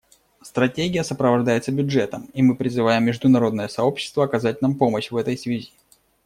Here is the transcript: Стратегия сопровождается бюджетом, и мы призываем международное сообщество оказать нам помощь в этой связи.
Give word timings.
Стратегия 0.41 1.03
сопровождается 1.03 1.71
бюджетом, 1.71 2.27
и 2.33 2.41
мы 2.41 2.55
призываем 2.55 3.03
международное 3.03 3.67
сообщество 3.67 4.23
оказать 4.23 4.59
нам 4.63 4.73
помощь 4.75 5.11
в 5.11 5.15
этой 5.15 5.37
связи. 5.37 5.71